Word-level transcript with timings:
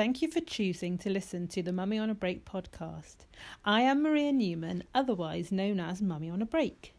Thank 0.00 0.22
you 0.22 0.28
for 0.28 0.40
choosing 0.40 0.96
to 0.96 1.10
listen 1.10 1.46
to 1.48 1.62
the 1.62 1.74
Mummy 1.74 1.98
on 1.98 2.08
a 2.08 2.14
Break 2.14 2.46
podcast. 2.46 3.26
I 3.66 3.82
am 3.82 4.02
Maria 4.02 4.32
Newman, 4.32 4.84
otherwise 4.94 5.52
known 5.52 5.78
as 5.78 6.00
Mummy 6.00 6.30
on 6.30 6.40
a 6.40 6.46
Break. 6.46 6.94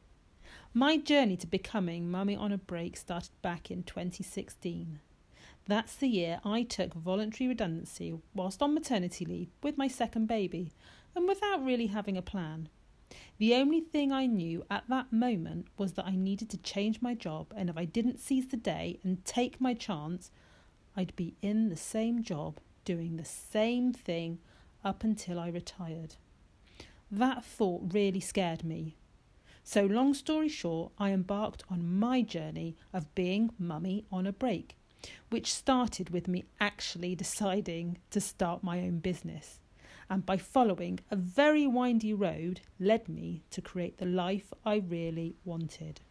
My 0.72 0.98
journey 0.98 1.36
to 1.38 1.48
becoming 1.48 2.12
Mummy 2.12 2.36
on 2.36 2.52
a 2.52 2.60
Break 2.60 2.96
started 2.96 3.32
back 3.42 3.72
in 3.72 3.82
2016. 3.82 5.00
That's 5.68 5.96
the 5.96 6.10
year 6.10 6.42
I 6.46 6.62
took 6.62 6.94
voluntary 6.94 7.48
redundancy 7.48 8.20
whilst 8.36 8.62
on 8.62 8.76
maternity 8.76 9.26
leave 9.26 9.50
with 9.64 9.80
my 9.80 9.88
second 9.88 10.28
baby 10.28 10.72
and 11.16 11.28
without 11.28 11.66
really 11.66 11.88
having 11.88 12.18
a 12.18 12.22
plan. 12.22 12.70
The 13.40 13.56
only 13.56 13.82
thing 13.82 14.12
I 14.12 14.28
knew 14.28 14.64
at 14.70 14.84
that 14.90 15.12
moment 15.12 15.70
was 15.76 15.94
that 15.94 16.06
I 16.06 16.16
needed 16.16 16.52
to 16.52 16.58
change 16.58 17.02
my 17.02 17.16
job, 17.16 17.52
and 17.58 17.68
if 17.68 17.78
I 17.80 17.86
didn't 17.86 18.20
seize 18.20 18.50
the 18.50 18.58
day 18.58 19.00
and 19.04 19.26
take 19.26 19.60
my 19.60 19.74
chance, 19.74 20.30
I'd 20.96 21.16
be 21.16 21.34
in 21.42 21.70
the 21.70 21.76
same 21.76 22.22
job, 22.22 22.60
doing 22.86 23.18
the 23.18 23.26
same 23.26 23.94
thing 23.94 24.40
up 24.84 25.04
until 25.04 25.40
I 25.40 25.50
retired. 25.50 26.16
That 27.12 27.44
thought 27.44 27.94
really 27.94 28.20
scared 28.20 28.64
me. 28.64 28.96
So, 29.64 29.86
long 29.86 30.14
story 30.14 30.50
short, 30.50 30.92
I 30.98 31.12
embarked 31.12 31.64
on 31.70 32.00
my 32.00 32.22
journey 32.22 32.76
of 32.94 33.14
being 33.14 33.52
mummy 33.60 34.06
on 34.12 34.26
a 34.26 34.34
break, 34.34 34.78
which 35.30 35.54
started 35.54 36.10
with 36.10 36.28
me 36.28 36.46
actually 36.60 37.16
deciding 37.26 37.98
to 38.10 38.20
start 38.22 38.64
my 38.64 38.80
own 38.80 39.00
business. 39.00 39.60
And 40.10 40.26
by 40.26 40.38
following 40.38 41.00
a 41.10 41.16
very 41.16 41.68
windy 41.68 42.14
road, 42.14 42.62
led 42.80 43.08
me 43.08 43.44
to 43.52 43.62
create 43.62 43.98
the 43.98 44.06
life 44.06 44.52
I 44.66 44.78
really 44.78 45.36
wanted. 45.46 46.02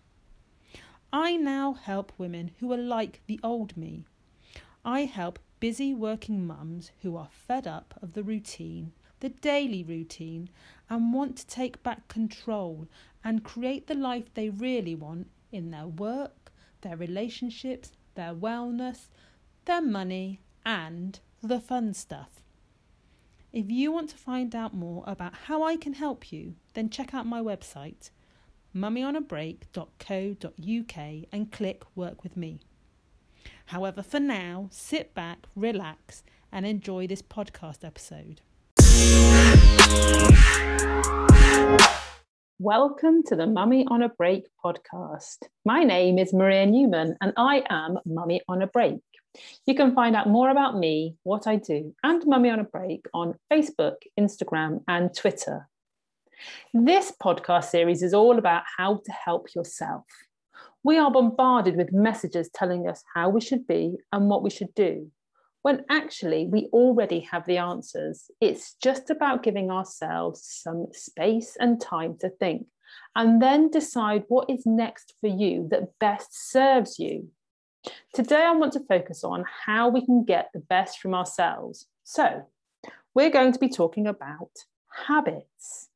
I 1.13 1.37
now 1.37 1.73
help 1.73 2.13
women 2.17 2.53
who 2.61 2.73
are 2.73 2.79
like 2.79 3.21
the 3.27 3.41
old 3.43 3.77
me, 3.77 4.05
I 4.85 5.05
help 5.05 5.39
busy 5.61 5.95
working 5.95 6.47
mums 6.47 6.91
who 7.03 7.17
are 7.17 7.29
fed 7.31 7.67
up 7.67 7.95
of 8.03 8.15
the 8.15 8.23
routine, 8.23 8.93
the 9.21 9.29
daily 9.29 9.85
routine, 9.85 10.49
and 10.89 11.13
want 11.13 11.37
to 11.37 11.47
take 11.47 11.83
back 11.83 12.09
control 12.09 12.89
and 13.23 13.45
create 13.45 13.87
the 13.87 13.95
life 13.95 14.33
they 14.33 14.49
really 14.49 14.95
want 14.95 15.29
in 15.53 15.71
their 15.71 15.87
work, 15.87 16.51
their 16.81 16.97
relationships, 16.97 17.93
their 18.15 18.35
wellness, 18.35 19.09
their 19.67 19.83
money, 19.83 20.41
and 20.65 21.21
the 21.43 21.61
fun 21.61 21.95
stuff. 21.95 22.43
If 23.53 23.71
you 23.71 23.93
want 23.93 24.11
to 24.11 24.17
find 24.17 24.55
out 24.55 24.75
more 24.75 25.03
about 25.07 25.35
how 25.47 25.63
I 25.63 25.77
can 25.77 25.95
help 25.95 26.33
you, 26.33 26.55
then 26.75 26.89
check 26.89 27.13
out 27.13 27.27
my 27.27 27.41
website, 27.41 28.11
mummyonabreak.co.uk, 28.75 31.27
and 31.33 31.53
click 31.53 31.83
Work 31.97 32.23
with 32.23 32.37
Me. 32.37 32.61
However, 33.67 34.03
for 34.03 34.21
now, 34.21 34.69
sit 34.71 35.15
back, 35.15 35.47
relax, 35.55 36.23
and 36.53 36.67
enjoy 36.67 37.07
this 37.07 37.23
podcast 37.23 37.85
episode. 37.85 38.41
Welcome 42.59 43.23
to 43.23 43.37
the 43.37 43.47
Mummy 43.47 43.87
on 43.89 44.03
a 44.03 44.11
Break 44.11 44.45
podcast. 44.63 45.39
My 45.65 45.83
name 45.83 46.19
is 46.19 46.35
Maria 46.35 46.67
Newman 46.67 47.17
and 47.23 47.33
I 47.37 47.65
am 47.71 47.99
Mummy 48.05 48.43
on 48.49 48.61
a 48.61 48.67
Break. 48.67 49.01
You 49.67 49.75
can 49.75 49.95
find 49.95 50.15
out 50.15 50.29
more 50.29 50.51
about 50.51 50.77
me, 50.77 51.17
what 51.23 51.47
I 51.47 51.57
do, 51.57 51.95
and 52.03 52.27
Mummy 52.27 52.51
on 52.51 52.61
a 52.61 52.65
Break 52.65 53.07
on 53.15 53.39
Facebook, 53.51 53.97
Instagram, 54.19 54.83
and 54.89 55.15
Twitter. 55.17 55.69
This 56.75 57.13
podcast 57.23 57.67
series 57.67 58.03
is 58.03 58.13
all 58.13 58.39
about 58.39 58.65
how 58.77 59.01
to 59.05 59.13
help 59.13 59.55
yourself 59.55 60.05
we 60.83 60.99
are 60.99 61.11
bombarded 61.11 61.77
with 61.77 61.93
messages 61.93 62.51
telling 62.55 62.89
us 62.89 63.05
how 63.15 63.29
we 63.29 63.41
should 63.41 63.67
be 63.67 63.97
and 64.13 64.29
what 64.29 64.43
we 64.43 64.51
should 64.51 64.75
do, 64.75 65.11
when 65.63 65.85
actually 65.91 66.47
we 66.47 66.69
already 66.73 67.21
have 67.21 67.45
the 67.47 67.59
answers. 67.59 68.31
It's 68.41 68.75
just 68.83 69.11
about 69.11 69.43
giving 69.43 69.71
ourselves 69.71 70.43
some 70.43 70.87
space 70.93 71.57
and 71.61 71.81
time 71.81 72.17
to 72.21 72.31
think, 72.31 72.67
and 73.15 73.43
then 73.43 73.71
decide 73.71 74.25
what 74.29 74.49
is 74.49 74.65
next 74.65 75.15
for 75.21 75.29
you 75.29 75.69
that 75.71 75.99
best 75.99 76.51
serves 76.51 76.99
you. 76.99 77.29
Today, 78.15 78.43
I 78.43 78.53
want 78.53 78.73
to 78.75 78.81
focus 78.81 79.23
on 79.23 79.45
how 79.67 79.89
we 79.89 80.05
can 80.05 80.25
get 80.25 80.51
the 80.53 80.61
best 80.61 80.99
from 81.01 81.15
ourselves. 81.15 81.87
So, 82.05 82.47
we're 83.15 83.31
going 83.31 83.53
to 83.53 83.59
be 83.59 83.69
talking 83.69 84.07
about 84.07 84.51
habits. 85.07 85.90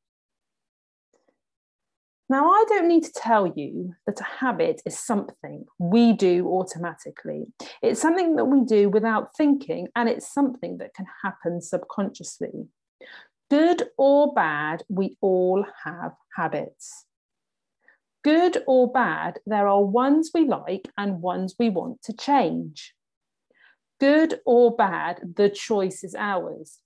Now, 2.30 2.48
I 2.48 2.64
don't 2.68 2.88
need 2.88 3.04
to 3.04 3.12
tell 3.12 3.52
you 3.54 3.94
that 4.06 4.20
a 4.20 4.24
habit 4.24 4.80
is 4.86 4.98
something 4.98 5.66
we 5.78 6.14
do 6.14 6.48
automatically. 6.48 7.46
It's 7.82 8.00
something 8.00 8.36
that 8.36 8.46
we 8.46 8.64
do 8.64 8.88
without 8.88 9.36
thinking, 9.36 9.88
and 9.94 10.08
it's 10.08 10.32
something 10.32 10.78
that 10.78 10.94
can 10.94 11.06
happen 11.22 11.60
subconsciously. 11.60 12.68
Good 13.50 13.90
or 13.98 14.32
bad, 14.32 14.84
we 14.88 15.18
all 15.20 15.66
have 15.84 16.12
habits. 16.34 17.04
Good 18.22 18.62
or 18.66 18.90
bad, 18.90 19.40
there 19.44 19.68
are 19.68 19.84
ones 19.84 20.30
we 20.32 20.46
like 20.46 20.88
and 20.96 21.20
ones 21.20 21.54
we 21.58 21.68
want 21.68 22.00
to 22.04 22.14
change. 22.14 22.94
Good 24.00 24.40
or 24.46 24.74
bad, 24.74 25.34
the 25.36 25.50
choice 25.50 26.02
is 26.02 26.14
ours. 26.14 26.78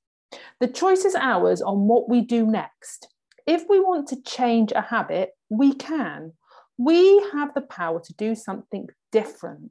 The 0.59 0.66
choice 0.66 1.04
is 1.04 1.15
ours 1.15 1.62
on 1.62 1.87
what 1.87 2.09
we 2.09 2.22
do 2.22 2.44
next 2.44 3.09
if 3.48 3.64
we 3.66 3.81
want 3.81 4.06
to 4.09 4.20
change 4.20 4.72
a 4.72 4.82
habit, 4.82 5.31
we 5.48 5.72
can. 5.72 6.34
We 6.76 7.19
have 7.32 7.54
the 7.54 7.62
power 7.62 7.98
to 7.98 8.12
do 8.12 8.34
something 8.34 8.88
different. 9.10 9.70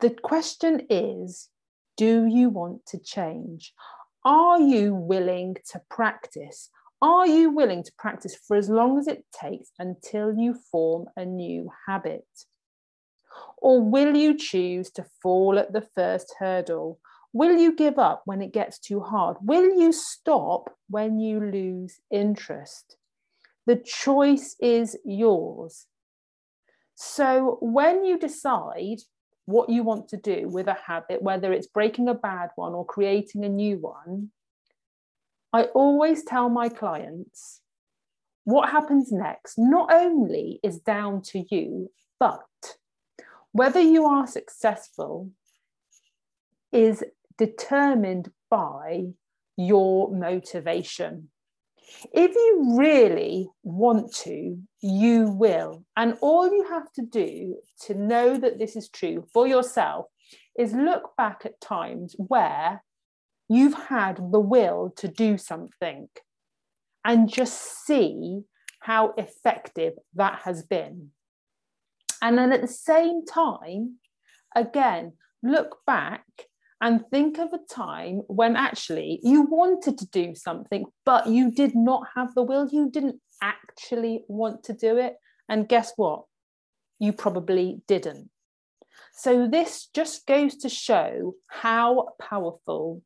The 0.00 0.10
question 0.10 0.86
is 0.90 1.48
do 1.96 2.26
you 2.26 2.50
want 2.50 2.84
to 2.88 2.98
change? 2.98 3.72
Are 4.22 4.60
you 4.60 4.94
willing 4.94 5.56
to 5.72 5.80
practice? 5.90 6.68
Are 7.00 7.26
you 7.26 7.50
willing 7.50 7.84
to 7.84 7.92
practice 7.98 8.36
for 8.36 8.56
as 8.56 8.68
long 8.68 8.98
as 8.98 9.08
it 9.08 9.24
takes 9.32 9.70
until 9.78 10.34
you 10.36 10.54
form 10.70 11.06
a 11.16 11.24
new 11.24 11.70
habit? 11.86 12.26
Or 13.56 13.80
will 13.80 14.14
you 14.14 14.36
choose 14.36 14.90
to 14.92 15.06
fall 15.22 15.58
at 15.58 15.72
the 15.72 15.86
first 15.94 16.34
hurdle? 16.38 17.00
Will 17.34 17.58
you 17.58 17.74
give 17.74 17.98
up 17.98 18.22
when 18.26 18.40
it 18.40 18.52
gets 18.52 18.78
too 18.78 19.00
hard? 19.00 19.36
Will 19.42 19.74
you 19.74 19.92
stop 19.92 20.70
when 20.88 21.18
you 21.18 21.40
lose 21.40 21.98
interest? 22.08 22.96
The 23.66 23.74
choice 23.74 24.54
is 24.60 24.96
yours. 25.04 25.86
So 26.94 27.58
when 27.60 28.04
you 28.04 28.20
decide 28.20 28.98
what 29.46 29.68
you 29.68 29.82
want 29.82 30.08
to 30.10 30.16
do 30.16 30.48
with 30.48 30.68
a 30.68 30.78
habit, 30.86 31.22
whether 31.22 31.52
it's 31.52 31.66
breaking 31.66 32.08
a 32.08 32.14
bad 32.14 32.50
one 32.54 32.72
or 32.72 32.86
creating 32.86 33.44
a 33.44 33.48
new 33.48 33.78
one, 33.78 34.30
I 35.52 35.64
always 35.74 36.22
tell 36.22 36.48
my 36.48 36.68
clients 36.68 37.62
what 38.44 38.70
happens 38.70 39.10
next 39.10 39.58
not 39.58 39.92
only 39.92 40.60
is 40.62 40.78
down 40.78 41.20
to 41.22 41.44
you, 41.50 41.90
but 42.20 42.46
whether 43.50 43.80
you 43.80 44.06
are 44.06 44.28
successful 44.28 45.30
is 46.70 47.02
determined 47.38 48.30
by 48.50 49.04
your 49.56 50.10
motivation. 50.10 51.30
If 52.12 52.34
you 52.34 52.76
really 52.78 53.48
want 53.62 54.12
to, 54.24 54.58
you 54.80 55.30
will. 55.30 55.84
And 55.96 56.16
all 56.20 56.52
you 56.52 56.64
have 56.68 56.90
to 56.94 57.02
do 57.02 57.56
to 57.82 57.94
know 57.94 58.36
that 58.36 58.58
this 58.58 58.76
is 58.76 58.88
true 58.88 59.26
for 59.32 59.46
yourself 59.46 60.06
is 60.58 60.72
look 60.72 61.16
back 61.16 61.42
at 61.44 61.60
times 61.60 62.14
where 62.18 62.82
you've 63.48 63.74
had 63.74 64.16
the 64.16 64.40
will 64.40 64.92
to 64.96 65.08
do 65.08 65.36
something 65.36 66.08
and 67.04 67.30
just 67.32 67.84
see 67.86 68.40
how 68.80 69.14
effective 69.16 69.94
that 70.14 70.40
has 70.44 70.62
been. 70.62 71.10
And 72.22 72.38
then 72.38 72.52
at 72.52 72.62
the 72.62 72.68
same 72.68 73.24
time, 73.26 73.96
again, 74.54 75.12
look 75.42 75.78
back 75.86 76.24
and 76.80 77.04
think 77.10 77.38
of 77.38 77.52
a 77.52 77.58
time 77.72 78.22
when 78.26 78.56
actually 78.56 79.20
you 79.22 79.42
wanted 79.42 79.98
to 79.98 80.06
do 80.08 80.34
something, 80.34 80.84
but 81.06 81.26
you 81.26 81.50
did 81.50 81.74
not 81.74 82.06
have 82.14 82.34
the 82.34 82.42
will. 82.42 82.68
You 82.70 82.90
didn't 82.90 83.20
actually 83.42 84.24
want 84.28 84.64
to 84.64 84.72
do 84.72 84.98
it. 84.98 85.14
And 85.48 85.68
guess 85.68 85.92
what? 85.96 86.24
You 86.98 87.12
probably 87.12 87.82
didn't. 87.86 88.30
So, 89.12 89.46
this 89.46 89.88
just 89.94 90.26
goes 90.26 90.56
to 90.56 90.68
show 90.68 91.34
how 91.48 92.08
powerful 92.20 93.02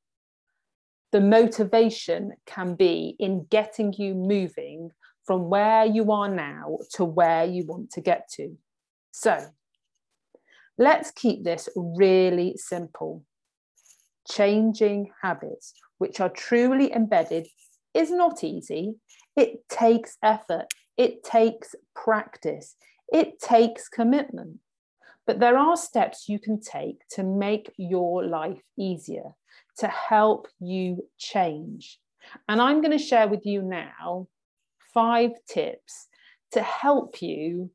the 1.13 1.21
motivation 1.21 2.33
can 2.47 2.75
be 2.75 3.17
in 3.19 3.47
getting 3.51 3.93
you 3.93 4.15
moving 4.15 4.91
from 5.25 5.51
where 5.51 5.85
you 5.85 6.11
are 6.13 6.29
now 6.29 6.79
to 6.95 7.05
where 7.05 7.45
you 7.45 7.65
want 7.67 7.91
to 7.93 8.01
get 8.01 8.29
to. 8.37 8.57
So, 9.13 9.39
let's 10.79 11.11
keep 11.11 11.45
this 11.45 11.69
really 11.77 12.57
simple 12.57 13.25
changing 14.31 15.11
habits 15.23 15.73
which 15.99 16.21
are 16.21 16.29
truly 16.29 16.93
embedded 16.93 17.47
is 17.95 18.11
not 18.11 18.45
easy. 18.45 18.95
It 19.37 19.69
takes 19.69 20.17
effort, 20.23 20.67
it 20.97 21.25
takes 21.25 21.75
practice, 21.95 22.77
it 23.13 23.41
takes 23.41 23.89
commitment. 23.89 24.59
But 25.27 25.41
there 25.41 25.59
are 25.59 25.77
steps 25.77 26.29
you 26.29 26.39
can 26.39 26.61
take 26.61 27.07
to 27.11 27.23
make 27.23 27.73
your 27.77 28.25
life 28.25 28.63
easier, 28.79 29.35
to 29.79 29.89
help 29.89 30.49
you 30.59 31.05
change. 31.19 31.99
And 32.49 32.61
I'm 32.61 32.81
going 32.81 32.97
to 32.97 33.05
share 33.05 33.29
with 33.29 33.45
you 33.45 33.63
now 33.63 34.29
five 34.95 35.33
tips 35.47 36.09
to 36.53 36.63
help 36.63 37.21
you 37.21 37.71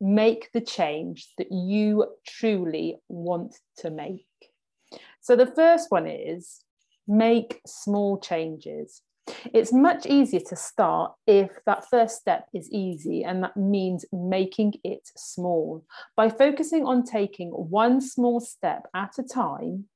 make 0.00 0.50
the 0.52 0.60
change 0.60 1.28
that 1.38 1.50
you 1.50 2.06
truly 2.26 2.96
want 3.08 3.56
to 3.78 3.90
make. 3.90 4.27
So, 5.28 5.36
the 5.36 5.44
first 5.44 5.90
one 5.90 6.06
is 6.06 6.64
make 7.06 7.60
small 7.66 8.18
changes. 8.18 9.02
It's 9.52 9.74
much 9.74 10.06
easier 10.06 10.40
to 10.48 10.56
start 10.56 11.12
if 11.26 11.50
that 11.66 11.84
first 11.90 12.18
step 12.18 12.48
is 12.54 12.72
easy, 12.72 13.24
and 13.24 13.44
that 13.44 13.54
means 13.54 14.06
making 14.10 14.76
it 14.84 15.06
small. 15.18 15.84
By 16.16 16.30
focusing 16.30 16.86
on 16.86 17.04
taking 17.04 17.50
one 17.50 18.00
small 18.00 18.40
step 18.40 18.86
at 18.94 19.18
a 19.18 19.22
time, 19.22 19.90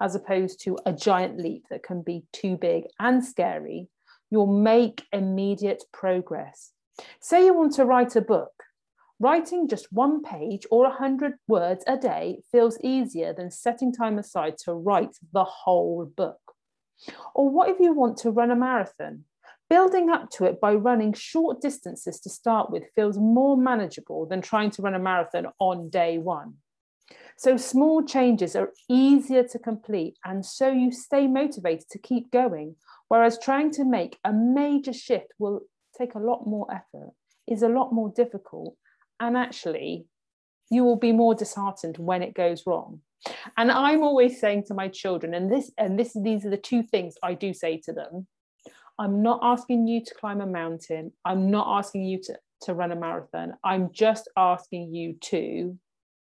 as 0.00 0.14
opposed 0.14 0.62
to 0.62 0.78
a 0.86 0.94
giant 0.94 1.38
leap 1.38 1.64
that 1.68 1.82
can 1.82 2.00
be 2.00 2.24
too 2.32 2.56
big 2.56 2.84
and 2.98 3.22
scary, 3.22 3.88
you'll 4.30 4.46
make 4.46 5.02
immediate 5.12 5.84
progress. 5.92 6.72
Say 7.20 7.44
you 7.44 7.52
want 7.52 7.74
to 7.74 7.84
write 7.84 8.16
a 8.16 8.22
book. 8.22 8.54
Writing 9.20 9.68
just 9.68 9.92
one 9.92 10.22
page 10.22 10.66
or 10.70 10.82
100 10.88 11.34
words 11.46 11.84
a 11.86 11.96
day 11.96 12.40
feels 12.50 12.78
easier 12.82 13.32
than 13.32 13.50
setting 13.50 13.92
time 13.92 14.18
aside 14.18 14.58
to 14.58 14.74
write 14.74 15.16
the 15.32 15.44
whole 15.44 16.10
book. 16.16 16.40
Or 17.34 17.48
what 17.48 17.68
if 17.68 17.78
you 17.78 17.92
want 17.92 18.18
to 18.18 18.30
run 18.30 18.50
a 18.50 18.56
marathon? 18.56 19.24
Building 19.70 20.10
up 20.10 20.30
to 20.30 20.44
it 20.44 20.60
by 20.60 20.74
running 20.74 21.12
short 21.12 21.60
distances 21.60 22.20
to 22.20 22.28
start 22.28 22.70
with 22.70 22.84
feels 22.94 23.18
more 23.18 23.56
manageable 23.56 24.26
than 24.26 24.42
trying 24.42 24.70
to 24.72 24.82
run 24.82 24.94
a 24.94 24.98
marathon 24.98 25.46
on 25.58 25.88
day 25.88 26.18
one. 26.18 26.54
So 27.36 27.56
small 27.56 28.02
changes 28.02 28.54
are 28.54 28.72
easier 28.88 29.42
to 29.44 29.58
complete, 29.58 30.18
and 30.24 30.44
so 30.44 30.70
you 30.70 30.92
stay 30.92 31.26
motivated 31.26 31.88
to 31.90 31.98
keep 31.98 32.30
going. 32.30 32.76
Whereas 33.08 33.38
trying 33.38 33.70
to 33.72 33.84
make 33.84 34.18
a 34.24 34.32
major 34.32 34.92
shift 34.92 35.32
will 35.38 35.62
take 35.96 36.14
a 36.14 36.20
lot 36.20 36.46
more 36.46 36.66
effort, 36.72 37.12
is 37.48 37.62
a 37.62 37.68
lot 37.68 37.92
more 37.92 38.12
difficult, 38.14 38.76
and 39.24 39.36
actually, 39.36 40.06
you 40.70 40.84
will 40.84 40.96
be 40.96 41.12
more 41.12 41.34
disheartened 41.34 41.98
when 41.98 42.22
it 42.22 42.34
goes 42.34 42.64
wrong. 42.66 43.00
And 43.56 43.70
I'm 43.70 44.02
always 44.02 44.38
saying 44.40 44.64
to 44.66 44.74
my 44.74 44.88
children, 44.88 45.34
and 45.34 45.50
this 45.50 45.70
and 45.78 45.98
this 45.98 46.14
these 46.14 46.44
are 46.44 46.50
the 46.50 46.56
two 46.56 46.82
things 46.82 47.14
I 47.22 47.34
do 47.34 47.54
say 47.54 47.80
to 47.84 47.92
them. 47.92 48.26
I'm 48.98 49.22
not 49.22 49.40
asking 49.42 49.88
you 49.88 50.04
to 50.04 50.14
climb 50.14 50.40
a 50.40 50.46
mountain. 50.46 51.12
I'm 51.24 51.50
not 51.50 51.66
asking 51.78 52.04
you 52.04 52.20
to, 52.24 52.38
to 52.62 52.74
run 52.74 52.92
a 52.92 52.96
marathon. 52.96 53.54
I'm 53.64 53.90
just 53.92 54.30
asking 54.36 54.94
you 54.94 55.14
to 55.22 55.76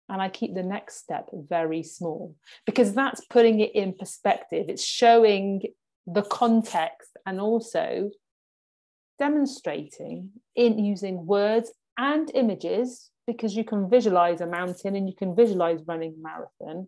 and 0.09 0.21
I 0.21 0.29
keep 0.29 0.53
the 0.53 0.63
next 0.63 0.97
step 0.97 1.29
very 1.33 1.83
small 1.83 2.35
because 2.65 2.93
that's 2.93 3.25
putting 3.25 3.59
it 3.59 3.73
in 3.75 3.93
perspective. 3.93 4.65
It's 4.69 4.83
showing 4.83 5.63
the 6.05 6.21
context 6.21 7.17
and 7.25 7.41
also 7.41 8.11
demonstrating 9.17 10.29
in 10.55 10.77
using 10.77 11.25
words 11.25 11.71
and 11.97 12.31
images 12.33 13.09
because 13.27 13.55
you 13.55 13.63
can 13.63 13.89
visualize 13.89 14.41
a 14.41 14.47
mountain 14.47 14.95
and 14.95 15.07
you 15.07 15.15
can 15.15 15.35
visualize 15.35 15.81
running 15.87 16.13
a 16.13 16.21
marathon 16.21 16.87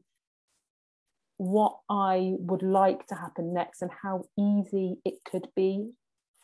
what 1.38 1.77
I 1.88 2.33
would 2.39 2.63
like 2.63 3.06
to 3.07 3.15
happen 3.15 3.54
next 3.54 3.81
and 3.81 3.92
how 4.01 4.25
easy 4.38 4.98
it 5.06 5.15
could 5.24 5.48
be 5.56 5.92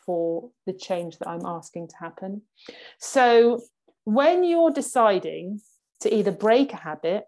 for 0.06 0.50
the 0.66 0.72
change 0.72 1.18
that 1.18 1.28
I'm 1.28 1.44
asking 1.44 1.88
to 1.88 1.96
happen. 1.98 2.42
So, 2.98 3.62
when 4.04 4.44
you're 4.44 4.70
deciding 4.70 5.60
to 6.00 6.14
either 6.14 6.30
break 6.30 6.72
a 6.72 6.76
habit 6.76 7.24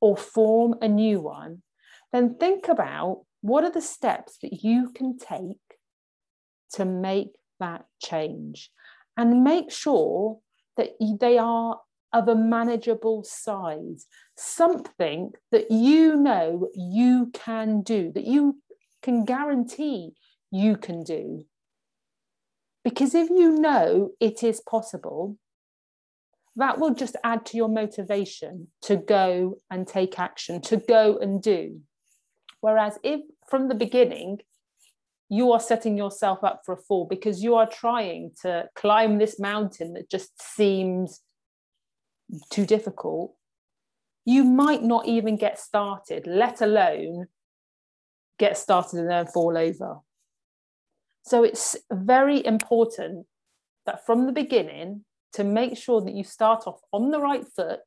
or 0.00 0.16
form 0.16 0.76
a 0.80 0.88
new 0.88 1.20
one, 1.20 1.62
then 2.12 2.36
think 2.36 2.68
about 2.68 3.24
what 3.40 3.64
are 3.64 3.70
the 3.70 3.82
steps 3.82 4.38
that 4.42 4.62
you 4.62 4.90
can 4.94 5.18
take 5.18 5.58
to 6.72 6.84
make 6.84 7.32
that 7.58 7.84
change 8.02 8.70
and 9.16 9.42
make 9.42 9.72
sure 9.72 10.38
that 10.76 10.90
they 11.20 11.38
are 11.38 11.80
of 12.12 12.28
a 12.28 12.34
manageable 12.34 13.24
size, 13.24 14.06
something 14.36 15.32
that 15.50 15.70
you 15.70 16.16
know 16.16 16.68
you 16.74 17.30
can 17.34 17.82
do, 17.82 18.10
that 18.12 18.24
you 18.24 18.58
can 19.02 19.24
guarantee 19.24 20.12
you 20.50 20.76
can 20.76 21.02
do. 21.02 21.44
Because 22.84 23.14
if 23.14 23.28
you 23.28 23.50
know 23.58 24.12
it 24.20 24.42
is 24.42 24.60
possible, 24.60 25.36
that 26.56 26.78
will 26.78 26.94
just 26.94 27.16
add 27.22 27.44
to 27.46 27.56
your 27.56 27.68
motivation 27.68 28.68
to 28.82 28.96
go 28.96 29.58
and 29.70 29.86
take 29.86 30.18
action, 30.18 30.60
to 30.62 30.76
go 30.76 31.18
and 31.18 31.42
do. 31.42 31.80
Whereas 32.60 32.98
if 33.02 33.20
from 33.48 33.68
the 33.68 33.74
beginning, 33.74 34.38
you 35.28 35.52
are 35.52 35.60
setting 35.60 35.96
yourself 35.96 36.44
up 36.44 36.62
for 36.64 36.74
a 36.74 36.76
fall 36.76 37.06
because 37.06 37.42
you 37.42 37.54
are 37.54 37.68
trying 37.68 38.30
to 38.42 38.68
climb 38.76 39.18
this 39.18 39.40
mountain 39.40 39.94
that 39.94 40.08
just 40.08 40.30
seems 40.40 41.20
too 42.50 42.66
difficult, 42.66 43.34
you 44.24 44.44
might 44.44 44.82
not 44.82 45.06
even 45.06 45.36
get 45.36 45.58
started, 45.58 46.26
let 46.26 46.60
alone 46.60 47.26
get 48.38 48.58
started 48.58 49.00
and 49.00 49.10
then 49.10 49.26
fall 49.26 49.56
over. 49.56 49.98
So 51.22 51.42
it's 51.42 51.76
very 51.90 52.44
important 52.44 53.26
that 53.86 54.04
from 54.04 54.26
the 54.26 54.32
beginning, 54.32 55.04
to 55.32 55.44
make 55.44 55.76
sure 55.76 56.00
that 56.00 56.14
you 56.14 56.24
start 56.24 56.66
off 56.66 56.80
on 56.92 57.10
the 57.10 57.20
right 57.20 57.46
foot, 57.46 57.80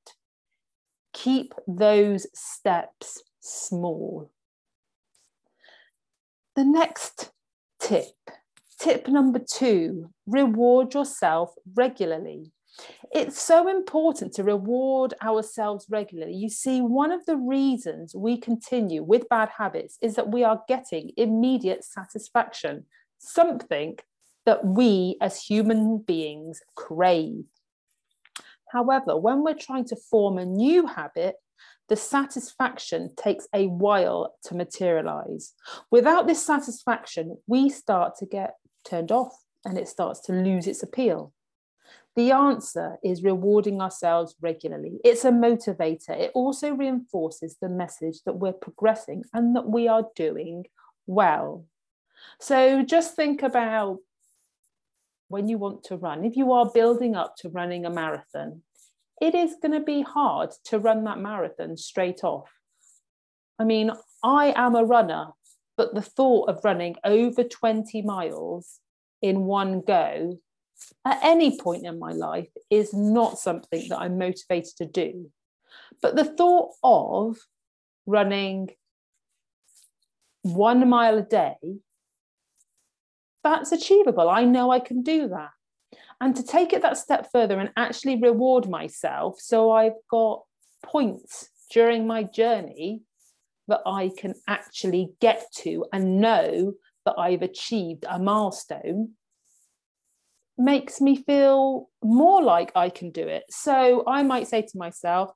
keep 1.13 1.53
those 1.67 2.27
steps 2.33 3.23
small. 3.39 4.31
The 6.55 6.63
next 6.63 7.28
tip, 7.89 8.05
tip 8.79 9.07
number 9.07 9.39
two, 9.39 10.11
reward 10.27 10.93
yourself 10.93 11.53
regularly. 11.75 12.51
It's 13.11 13.41
so 13.41 13.67
important 13.67 14.33
to 14.33 14.43
reward 14.43 15.15
ourselves 15.23 15.87
regularly. 15.89 16.35
You 16.35 16.49
see, 16.49 16.81
one 16.81 17.11
of 17.11 17.25
the 17.25 17.35
reasons 17.35 18.15
we 18.15 18.37
continue 18.37 19.03
with 19.03 19.27
bad 19.27 19.49
habits 19.57 19.97
is 20.01 20.15
that 20.15 20.31
we 20.31 20.43
are 20.43 20.61
getting 20.67 21.11
immediate 21.17 21.83
satisfaction, 21.83 22.85
something 23.17 23.97
that 24.45 24.63
we 24.63 25.17
as 25.19 25.41
human 25.41 25.97
beings 25.97 26.61
crave. 26.75 27.43
However, 28.71 29.17
when 29.17 29.43
we're 29.43 29.55
trying 29.55 29.85
to 29.85 29.95
form 29.95 30.37
a 30.37 30.45
new 30.45 30.85
habit, 30.85 31.35
the 31.89 31.95
satisfaction 31.95 33.09
takes 33.15 33.47
a 33.53 33.67
while 33.67 34.35
to 34.43 34.55
materialize. 34.55 35.53
Without 35.91 36.27
this 36.27 36.45
satisfaction, 36.45 37.37
we 37.47 37.69
start 37.69 38.15
to 38.17 38.25
get 38.25 38.55
turned 38.85 39.11
off 39.11 39.35
and 39.65 39.77
it 39.77 39.87
starts 39.87 40.21
to 40.21 40.31
lose 40.31 40.67
its 40.67 40.83
appeal. 40.83 41.33
The 42.15 42.31
answer 42.31 42.97
is 43.03 43.23
rewarding 43.23 43.81
ourselves 43.81 44.35
regularly. 44.41 44.99
It's 45.03 45.25
a 45.25 45.31
motivator. 45.31 46.09
It 46.09 46.31
also 46.33 46.73
reinforces 46.73 47.57
the 47.61 47.69
message 47.69 48.21
that 48.25 48.33
we're 48.33 48.53
progressing 48.53 49.23
and 49.33 49.55
that 49.55 49.67
we 49.67 49.87
are 49.87 50.07
doing 50.15 50.65
well. 51.07 51.65
So 52.39 52.83
just 52.83 53.15
think 53.15 53.41
about 53.41 53.99
when 55.29 55.47
you 55.47 55.57
want 55.57 55.83
to 55.85 55.97
run, 55.97 56.25
if 56.25 56.35
you 56.35 56.51
are 56.51 56.69
building 56.69 57.15
up 57.15 57.35
to 57.37 57.49
running 57.49 57.85
a 57.85 57.89
marathon, 57.89 58.63
it 59.21 59.35
is 59.35 59.55
going 59.61 59.73
to 59.73 59.79
be 59.79 60.01
hard 60.01 60.51
to 60.65 60.79
run 60.79 61.03
that 61.03 61.19
marathon 61.19 61.77
straight 61.77 62.23
off. 62.23 62.49
I 63.57 63.65
mean, 63.65 63.91
I 64.23 64.53
am 64.55 64.75
a 64.75 64.85
runner, 64.85 65.27
but 65.77 65.93
the 65.93 66.01
thought 66.01 66.49
of 66.49 66.63
running 66.63 66.95
over 67.03 67.43
20 67.43 68.01
miles 68.03 68.79
in 69.21 69.41
one 69.41 69.81
go 69.81 70.39
at 71.05 71.19
any 71.23 71.59
point 71.59 71.85
in 71.85 71.99
my 71.99 72.13
life 72.13 72.49
is 72.69 72.93
not 72.93 73.37
something 73.37 73.89
that 73.89 73.99
I'm 73.99 74.17
motivated 74.17 74.77
to 74.77 74.85
do. 74.85 75.29
But 76.01 76.15
the 76.15 76.23
thought 76.23 76.71
of 76.83 77.37
running 78.05 78.69
one 80.43 80.87
mile 80.87 81.17
a 81.17 81.23
day 81.23 81.57
that's 83.43 83.71
achievable. 83.71 84.29
I 84.29 84.43
know 84.43 84.71
I 84.71 84.79
can 84.79 85.01
do 85.01 85.29
that. 85.29 85.51
And 86.21 86.35
to 86.35 86.43
take 86.43 86.73
it 86.73 86.81
that 86.81 86.97
step 86.97 87.31
further 87.31 87.59
and 87.59 87.71
actually 87.77 88.21
reward 88.21 88.67
myself, 88.69 89.39
so 89.39 89.71
I've 89.71 89.93
got 90.09 90.43
points 90.83 91.49
during 91.71 92.07
my 92.07 92.23
journey 92.23 93.01
that 93.67 93.81
I 93.85 94.11
can 94.17 94.33
actually 94.47 95.13
get 95.21 95.45
to 95.57 95.85
and 95.93 96.19
know 96.19 96.73
that 97.05 97.15
I've 97.17 97.41
achieved 97.41 98.05
a 98.09 98.19
milestone 98.19 99.11
makes 100.57 100.99
me 100.99 101.15
feel 101.15 101.89
more 102.03 102.43
like 102.43 102.71
I 102.75 102.89
can 102.89 103.11
do 103.11 103.25
it. 103.27 103.43
So 103.49 104.03
I 104.05 104.23
might 104.23 104.47
say 104.47 104.61
to 104.61 104.77
myself, 104.77 105.31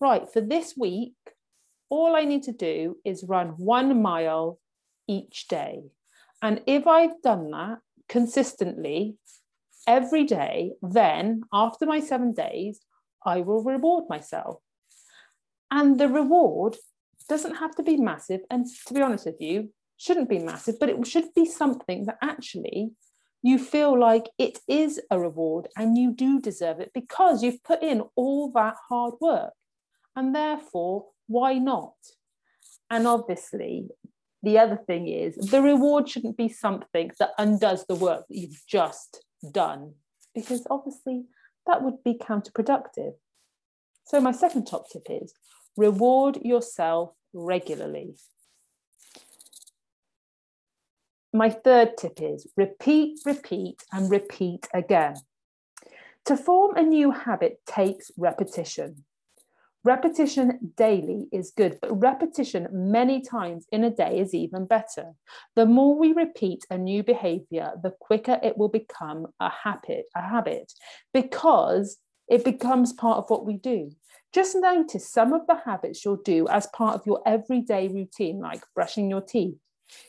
right, 0.00 0.30
for 0.32 0.40
this 0.40 0.74
week, 0.76 1.14
all 1.90 2.14
I 2.14 2.24
need 2.24 2.44
to 2.44 2.52
do 2.52 2.96
is 3.04 3.24
run 3.24 3.48
one 3.56 4.00
mile 4.00 4.60
each 5.08 5.48
day. 5.48 5.82
And 6.42 6.62
if 6.66 6.86
I've 6.86 7.20
done 7.22 7.50
that 7.50 7.78
consistently 8.08 9.16
every 9.88 10.24
day, 10.24 10.74
then 10.82 11.42
after 11.52 11.86
my 11.86 11.98
seven 11.98 12.32
days, 12.32 12.80
I 13.24 13.40
will 13.40 13.64
reward 13.64 14.04
myself. 14.08 14.60
And 15.70 15.98
the 15.98 16.08
reward 16.08 16.76
doesn't 17.28 17.56
have 17.56 17.74
to 17.76 17.82
be 17.82 17.96
massive. 17.96 18.42
And 18.50 18.66
to 18.86 18.94
be 18.94 19.00
honest 19.00 19.26
with 19.26 19.40
you, 19.40 19.72
shouldn't 19.96 20.28
be 20.28 20.38
massive, 20.38 20.78
but 20.78 20.90
it 20.90 21.06
should 21.06 21.34
be 21.34 21.44
something 21.44 22.04
that 22.06 22.18
actually 22.22 22.90
you 23.42 23.58
feel 23.58 23.98
like 23.98 24.28
it 24.38 24.58
is 24.68 25.00
a 25.10 25.18
reward 25.18 25.68
and 25.76 25.96
you 25.96 26.12
do 26.12 26.40
deserve 26.40 26.80
it 26.80 26.90
because 26.94 27.42
you've 27.42 27.62
put 27.64 27.82
in 27.82 28.02
all 28.14 28.52
that 28.52 28.76
hard 28.88 29.14
work. 29.20 29.54
And 30.14 30.34
therefore, 30.34 31.06
why 31.26 31.54
not? 31.54 31.94
And 32.90 33.06
obviously, 33.06 33.88
the 34.42 34.58
other 34.58 34.76
thing 34.76 35.08
is 35.08 35.34
the 35.36 35.62
reward 35.62 36.08
shouldn't 36.08 36.36
be 36.36 36.48
something 36.48 37.10
that 37.18 37.30
undoes 37.38 37.84
the 37.86 37.94
work 37.94 38.24
that 38.28 38.36
you've 38.36 38.62
just 38.66 39.24
done, 39.52 39.94
because 40.34 40.66
obviously 40.70 41.24
that 41.66 41.82
would 41.82 42.02
be 42.02 42.14
counterproductive. 42.14 43.14
So, 44.04 44.20
my 44.20 44.32
second 44.32 44.66
top 44.66 44.88
tip 44.90 45.06
is 45.08 45.34
reward 45.76 46.38
yourself 46.42 47.12
regularly. 47.32 48.14
My 51.32 51.50
third 51.50 51.96
tip 51.98 52.20
is 52.22 52.46
repeat, 52.56 53.20
repeat, 53.26 53.84
and 53.92 54.10
repeat 54.10 54.66
again. 54.72 55.16
To 56.24 56.36
form 56.36 56.76
a 56.76 56.82
new 56.82 57.10
habit 57.10 57.60
takes 57.66 58.10
repetition. 58.16 59.04
Repetition 59.88 60.74
daily 60.76 61.28
is 61.32 61.50
good, 61.56 61.78
but 61.80 61.98
repetition 61.98 62.68
many 62.70 63.22
times 63.22 63.64
in 63.72 63.84
a 63.84 63.90
day 63.90 64.18
is 64.18 64.34
even 64.34 64.66
better. 64.66 65.14
The 65.56 65.64
more 65.64 65.98
we 65.98 66.12
repeat 66.12 66.66
a 66.68 66.76
new 66.76 67.02
behavior, 67.02 67.72
the 67.82 67.94
quicker 67.98 68.38
it 68.42 68.58
will 68.58 68.68
become 68.68 69.28
a 69.40 69.48
habit, 69.48 70.04
a 70.14 70.20
habit, 70.20 70.74
because 71.14 71.96
it 72.28 72.44
becomes 72.44 72.92
part 72.92 73.16
of 73.16 73.30
what 73.30 73.46
we 73.46 73.56
do. 73.56 73.90
Just 74.30 74.56
notice 74.56 75.10
some 75.10 75.32
of 75.32 75.46
the 75.46 75.56
habits 75.64 76.04
you'll 76.04 76.16
do 76.16 76.46
as 76.48 76.66
part 76.66 76.94
of 76.94 77.06
your 77.06 77.22
everyday 77.24 77.88
routine, 77.88 78.40
like 78.40 78.60
brushing 78.74 79.08
your 79.08 79.22
teeth. 79.22 79.56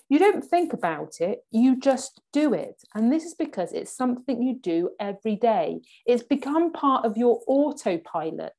You 0.10 0.20
don't 0.20 0.44
think 0.44 0.74
about 0.74 1.22
it, 1.22 1.46
you 1.52 1.80
just 1.80 2.20
do 2.34 2.54
it. 2.54 2.84
And 2.96 3.14
this 3.14 3.24
is 3.24 3.34
because 3.34 3.72
it's 3.72 3.96
something 3.96 4.44
you 4.44 4.60
do 4.60 4.90
every 5.00 5.38
day. 5.38 5.80
It's 6.06 6.24
become 6.24 6.74
part 6.74 7.06
of 7.06 7.16
your 7.16 7.40
autopilot. 7.48 8.52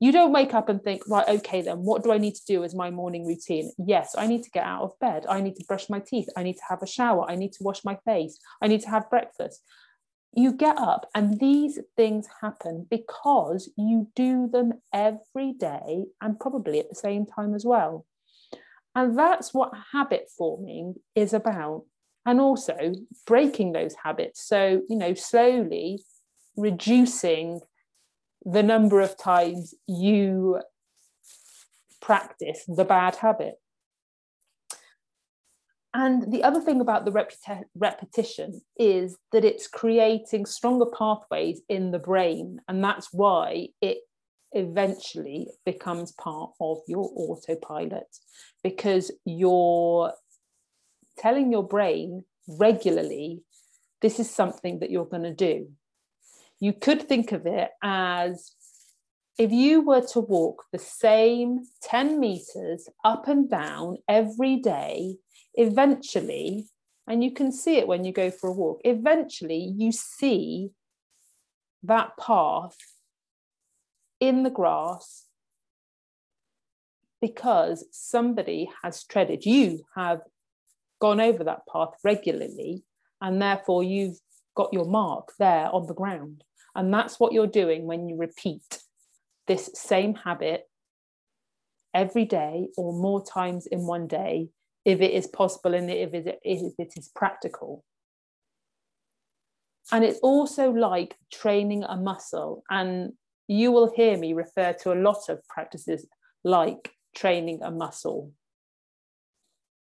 You 0.00 0.12
don't 0.12 0.32
wake 0.32 0.54
up 0.54 0.68
and 0.68 0.82
think, 0.82 1.02
right, 1.08 1.28
okay, 1.28 1.60
then 1.60 1.78
what 1.78 2.04
do 2.04 2.12
I 2.12 2.18
need 2.18 2.36
to 2.36 2.44
do 2.46 2.62
as 2.62 2.74
my 2.74 2.90
morning 2.90 3.26
routine? 3.26 3.72
Yes, 3.78 4.14
I 4.16 4.28
need 4.28 4.44
to 4.44 4.50
get 4.50 4.64
out 4.64 4.82
of 4.82 4.98
bed. 5.00 5.26
I 5.28 5.40
need 5.40 5.56
to 5.56 5.64
brush 5.66 5.90
my 5.90 5.98
teeth. 5.98 6.28
I 6.36 6.44
need 6.44 6.56
to 6.56 6.62
have 6.68 6.82
a 6.82 6.86
shower. 6.86 7.28
I 7.28 7.34
need 7.34 7.52
to 7.54 7.64
wash 7.64 7.84
my 7.84 7.98
face. 8.04 8.38
I 8.62 8.68
need 8.68 8.82
to 8.82 8.90
have 8.90 9.10
breakfast. 9.10 9.62
You 10.34 10.52
get 10.52 10.78
up, 10.78 11.08
and 11.14 11.40
these 11.40 11.80
things 11.96 12.28
happen 12.42 12.86
because 12.88 13.70
you 13.76 14.08
do 14.14 14.46
them 14.46 14.74
every 14.92 15.52
day 15.52 16.04
and 16.20 16.38
probably 16.38 16.78
at 16.78 16.88
the 16.88 16.94
same 16.94 17.26
time 17.26 17.54
as 17.54 17.64
well. 17.64 18.06
And 18.94 19.18
that's 19.18 19.52
what 19.52 19.72
habit 19.92 20.28
forming 20.36 20.96
is 21.14 21.32
about. 21.32 21.86
And 22.26 22.40
also 22.40 22.92
breaking 23.26 23.72
those 23.72 23.94
habits. 24.04 24.46
So, 24.46 24.82
you 24.88 24.96
know, 24.96 25.14
slowly 25.14 26.04
reducing 26.56 27.60
the 28.44 28.62
number 28.62 29.00
of 29.00 29.16
times 29.16 29.74
you 29.86 30.60
practice 32.00 32.64
the 32.66 32.84
bad 32.84 33.16
habit. 33.16 33.54
And 35.94 36.32
the 36.32 36.44
other 36.44 36.60
thing 36.60 36.80
about 36.80 37.04
the 37.04 37.10
repeti- 37.10 37.64
repetition 37.74 38.60
is 38.78 39.16
that 39.32 39.44
it's 39.44 39.66
creating 39.66 40.46
stronger 40.46 40.86
pathways 40.86 41.62
in 41.68 41.90
the 41.90 41.98
brain. 41.98 42.60
And 42.68 42.84
that's 42.84 43.08
why 43.12 43.68
it 43.80 43.98
eventually 44.52 45.48
becomes 45.64 46.12
part 46.12 46.52
of 46.60 46.78
your 46.86 47.10
autopilot 47.16 48.06
because 48.62 49.10
you're 49.24 50.12
telling 51.18 51.52
your 51.52 51.66
brain 51.66 52.24
regularly 52.48 53.42
this 54.00 54.18
is 54.20 54.30
something 54.30 54.78
that 54.78 54.90
you're 54.90 55.04
going 55.04 55.24
to 55.24 55.34
do 55.34 55.68
you 56.60 56.72
could 56.72 57.08
think 57.08 57.32
of 57.32 57.46
it 57.46 57.70
as 57.82 58.52
if 59.38 59.52
you 59.52 59.82
were 59.82 60.00
to 60.00 60.20
walk 60.20 60.64
the 60.72 60.78
same 60.78 61.60
10 61.82 62.18
meters 62.18 62.88
up 63.04 63.28
and 63.28 63.48
down 63.48 63.98
every 64.08 64.56
day, 64.56 65.16
eventually, 65.54 66.66
and 67.06 67.22
you 67.22 67.32
can 67.32 67.52
see 67.52 67.76
it 67.76 67.86
when 67.86 68.04
you 68.04 68.12
go 68.12 68.30
for 68.30 68.50
a 68.50 68.52
walk, 68.52 68.80
eventually 68.84 69.72
you 69.76 69.92
see 69.92 70.70
that 71.84 72.10
path 72.18 72.76
in 74.20 74.42
the 74.42 74.50
grass 74.50 75.24
because 77.20 77.86
somebody 77.92 78.68
has 78.82 79.04
treaded, 79.04 79.44
you 79.46 79.84
have 79.94 80.20
gone 81.00 81.20
over 81.20 81.44
that 81.44 81.62
path 81.72 81.90
regularly, 82.02 82.82
and 83.20 83.40
therefore 83.40 83.82
you've 83.82 84.18
got 84.58 84.72
your 84.72 84.86
mark 84.86 85.32
there 85.38 85.72
on 85.72 85.86
the 85.86 85.94
ground. 85.94 86.42
And 86.74 86.92
that's 86.92 87.20
what 87.20 87.32
you're 87.32 87.46
doing 87.62 87.86
when 87.86 88.08
you 88.08 88.16
repeat 88.16 88.80
this 89.46 89.70
same 89.74 90.14
habit 90.16 90.64
every 91.94 92.24
day 92.24 92.68
or 92.76 92.92
more 92.92 93.24
times 93.24 93.66
in 93.66 93.86
one 93.86 94.08
day, 94.08 94.48
if 94.84 95.00
it 95.00 95.12
is 95.12 95.28
possible 95.28 95.74
and 95.74 95.88
if 95.88 96.12
it, 96.12 96.40
if 96.42 96.72
it 96.76 96.92
is 96.96 97.08
practical. 97.14 97.84
And 99.92 100.04
it's 100.04 100.18
also 100.18 100.70
like 100.70 101.14
training 101.32 101.84
a 101.84 101.96
muscle. 101.96 102.64
And 102.68 103.12
you 103.46 103.70
will 103.70 103.92
hear 103.94 104.18
me 104.18 104.32
refer 104.32 104.72
to 104.82 104.92
a 104.92 105.00
lot 105.08 105.28
of 105.28 105.38
practices 105.48 106.04
like 106.42 106.90
training 107.16 107.60
a 107.62 107.70
muscle. 107.70 108.32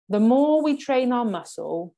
The 0.10 0.20
more 0.20 0.64
we 0.64 0.76
train 0.76 1.14
our 1.14 1.26
muscle, 1.26 1.96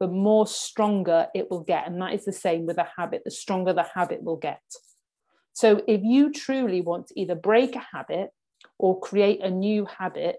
the 0.00 0.08
more 0.08 0.46
stronger 0.46 1.28
it 1.34 1.50
will 1.50 1.62
get. 1.62 1.86
And 1.86 2.00
that 2.00 2.14
is 2.14 2.24
the 2.24 2.32
same 2.32 2.66
with 2.66 2.78
a 2.78 2.88
habit, 2.96 3.22
the 3.24 3.30
stronger 3.30 3.72
the 3.72 3.86
habit 3.94 4.22
will 4.22 4.36
get. 4.36 4.62
So 5.52 5.82
if 5.88 6.02
you 6.04 6.32
truly 6.32 6.80
want 6.80 7.08
to 7.08 7.20
either 7.20 7.34
break 7.34 7.74
a 7.74 7.86
habit 7.92 8.30
or 8.78 9.00
create 9.00 9.40
a 9.42 9.50
new 9.50 9.86
habit, 9.86 10.36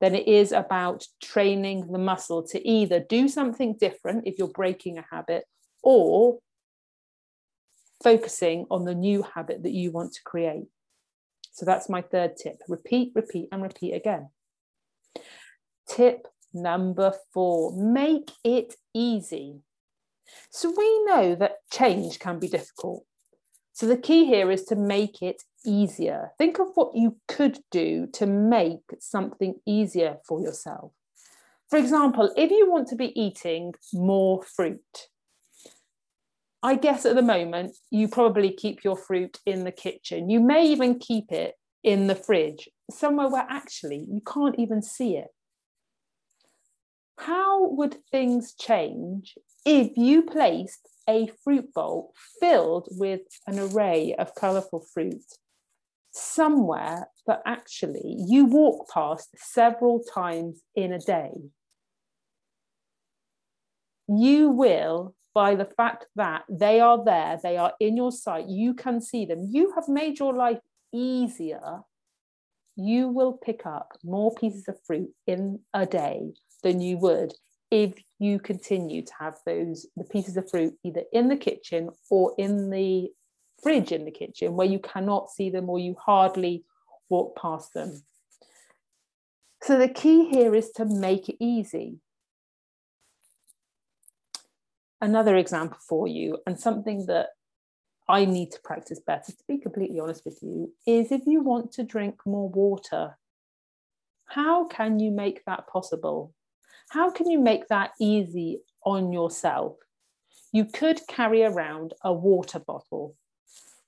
then 0.00 0.14
it 0.14 0.26
is 0.26 0.52
about 0.52 1.06
training 1.22 1.92
the 1.92 1.98
muscle 1.98 2.42
to 2.48 2.68
either 2.68 3.00
do 3.00 3.28
something 3.28 3.76
different 3.78 4.26
if 4.26 4.38
you're 4.38 4.48
breaking 4.48 4.98
a 4.98 5.06
habit 5.10 5.44
or 5.82 6.38
focusing 8.02 8.66
on 8.70 8.84
the 8.84 8.94
new 8.94 9.22
habit 9.22 9.62
that 9.62 9.72
you 9.72 9.90
want 9.90 10.12
to 10.12 10.22
create. 10.24 10.66
So 11.52 11.66
that's 11.66 11.88
my 11.88 12.02
third 12.02 12.36
tip 12.36 12.60
repeat, 12.68 13.12
repeat, 13.14 13.48
and 13.50 13.62
repeat 13.62 13.92
again. 13.92 14.28
Tip 15.88 16.28
Number 16.62 17.12
four, 17.32 17.72
make 17.72 18.30
it 18.44 18.74
easy. 18.94 19.60
So 20.50 20.72
we 20.76 21.04
know 21.04 21.34
that 21.36 21.56
change 21.70 22.18
can 22.18 22.38
be 22.38 22.48
difficult. 22.48 23.04
So 23.72 23.86
the 23.86 23.96
key 23.96 24.24
here 24.24 24.50
is 24.50 24.64
to 24.64 24.76
make 24.76 25.22
it 25.22 25.42
easier. 25.64 26.32
Think 26.36 26.58
of 26.58 26.68
what 26.74 26.96
you 26.96 27.16
could 27.28 27.60
do 27.70 28.08
to 28.14 28.26
make 28.26 28.82
something 28.98 29.54
easier 29.66 30.18
for 30.26 30.40
yourself. 30.40 30.92
For 31.70 31.78
example, 31.78 32.32
if 32.36 32.50
you 32.50 32.68
want 32.68 32.88
to 32.88 32.96
be 32.96 33.18
eating 33.18 33.74
more 33.92 34.42
fruit, 34.42 35.08
I 36.62 36.74
guess 36.74 37.06
at 37.06 37.14
the 37.14 37.22
moment 37.22 37.76
you 37.90 38.08
probably 38.08 38.50
keep 38.50 38.82
your 38.82 38.96
fruit 38.96 39.38
in 39.46 39.64
the 39.64 39.70
kitchen. 39.70 40.28
You 40.28 40.40
may 40.40 40.66
even 40.66 40.98
keep 40.98 41.30
it 41.30 41.54
in 41.84 42.08
the 42.08 42.16
fridge, 42.16 42.68
somewhere 42.90 43.28
where 43.28 43.46
actually 43.48 44.04
you 44.10 44.20
can't 44.26 44.58
even 44.58 44.82
see 44.82 45.16
it 45.16 45.28
how 47.18 47.68
would 47.70 47.96
things 48.10 48.54
change 48.54 49.36
if 49.64 49.96
you 49.96 50.22
placed 50.22 50.88
a 51.08 51.26
fruit 51.42 51.72
bowl 51.74 52.12
filled 52.40 52.88
with 52.92 53.22
an 53.46 53.58
array 53.58 54.14
of 54.18 54.34
colourful 54.34 54.86
fruit 54.92 55.24
somewhere 56.12 57.08
that 57.26 57.42
actually 57.44 58.16
you 58.28 58.44
walk 58.44 58.88
past 58.92 59.30
several 59.36 60.00
times 60.00 60.62
in 60.76 60.92
a 60.92 60.98
day? 60.98 61.32
You 64.06 64.50
will, 64.50 65.14
by 65.34 65.54
the 65.56 65.66
fact 65.66 66.06
that 66.16 66.44
they 66.48 66.80
are 66.80 67.04
there, 67.04 67.38
they 67.42 67.56
are 67.56 67.74
in 67.80 67.96
your 67.96 68.12
sight, 68.12 68.46
you 68.46 68.74
can 68.74 69.00
see 69.00 69.26
them, 69.26 69.48
you 69.50 69.72
have 69.74 69.88
made 69.88 70.18
your 70.18 70.34
life 70.34 70.60
easier. 70.92 71.80
You 72.76 73.08
will 73.08 73.32
pick 73.32 73.66
up 73.66 73.98
more 74.04 74.32
pieces 74.32 74.68
of 74.68 74.76
fruit 74.86 75.10
in 75.26 75.60
a 75.74 75.84
day 75.84 76.32
than 76.62 76.80
you 76.80 76.98
would 76.98 77.34
if 77.70 77.94
you 78.18 78.38
continue 78.38 79.02
to 79.02 79.12
have 79.18 79.36
those 79.44 79.86
the 79.96 80.04
pieces 80.04 80.36
of 80.36 80.50
fruit 80.50 80.74
either 80.84 81.02
in 81.12 81.28
the 81.28 81.36
kitchen 81.36 81.90
or 82.10 82.34
in 82.38 82.70
the 82.70 83.10
fridge 83.62 83.92
in 83.92 84.04
the 84.04 84.10
kitchen 84.10 84.54
where 84.54 84.66
you 84.66 84.78
cannot 84.78 85.30
see 85.30 85.50
them 85.50 85.68
or 85.68 85.78
you 85.78 85.94
hardly 86.04 86.64
walk 87.08 87.36
past 87.36 87.74
them. 87.74 88.02
So 89.62 89.78
the 89.78 89.88
key 89.88 90.28
here 90.28 90.54
is 90.54 90.70
to 90.72 90.84
make 90.84 91.28
it 91.28 91.36
easy. 91.40 91.98
Another 95.00 95.36
example 95.36 95.78
for 95.80 96.08
you, 96.08 96.38
and 96.46 96.58
something 96.58 97.06
that 97.06 97.28
I 98.08 98.24
need 98.24 98.50
to 98.52 98.60
practice 98.60 99.00
better, 99.00 99.32
to 99.32 99.44
be 99.46 99.58
completely 99.58 100.00
honest 100.00 100.24
with 100.24 100.38
you, 100.42 100.72
is 100.86 101.12
if 101.12 101.22
you 101.26 101.42
want 101.42 101.72
to 101.72 101.82
drink 101.84 102.26
more 102.26 102.48
water 102.48 103.16
How 104.28 104.66
can 104.66 105.00
you 105.00 105.10
make 105.10 105.44
that 105.46 105.66
possible? 105.66 106.34
How 106.88 107.10
can 107.10 107.30
you 107.30 107.38
make 107.38 107.68
that 107.68 107.92
easy 108.00 108.60
on 108.84 109.12
yourself? 109.12 109.76
You 110.52 110.64
could 110.64 111.06
carry 111.06 111.44
around 111.44 111.92
a 112.02 112.12
water 112.12 112.58
bottle, 112.58 113.14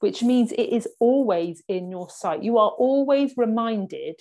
which 0.00 0.22
means 0.22 0.52
it 0.52 0.68
is 0.70 0.86
always 0.98 1.62
in 1.68 1.90
your 1.90 2.10
sight. 2.10 2.42
You 2.42 2.58
are 2.58 2.70
always 2.70 3.34
reminded 3.36 4.20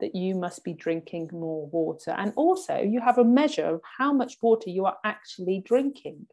that 0.00 0.14
you 0.14 0.34
must 0.34 0.64
be 0.64 0.72
drinking 0.72 1.30
more 1.32 1.66
water. 1.66 2.10
And 2.10 2.32
also, 2.36 2.80
you 2.80 3.00
have 3.00 3.18
a 3.18 3.24
measure 3.24 3.66
of 3.66 3.80
how 3.98 4.12
much 4.12 4.36
water 4.42 4.70
you 4.70 4.84
are 4.86 4.96
actually 5.04 5.62
drinking. 5.64 6.26